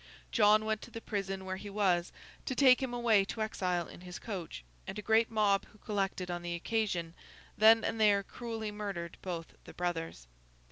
[0.31, 2.11] John went to the prison where he was,
[2.47, 6.31] to take him away to exile, in his coach; and a great mob who collected
[6.31, 7.13] on the occasion,
[7.55, 10.25] then and there cruelly murdered both the brothers.